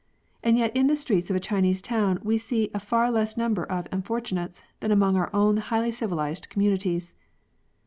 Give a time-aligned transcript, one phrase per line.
[0.41, 3.63] And yet in the streets of a Chinese town we see a far less number
[3.63, 7.13] of" unfortunates" than among our own highly civilised communities.